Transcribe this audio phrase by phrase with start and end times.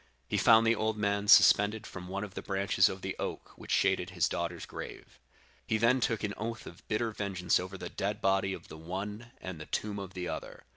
[0.27, 3.69] He found the old man suspended from one of the branches of the oak which
[3.69, 5.19] shaded his daughter's grave.
[5.67, 9.29] He then took an oath of bitter vengeance over the dead body of the one
[9.39, 10.63] and the tomb of the other.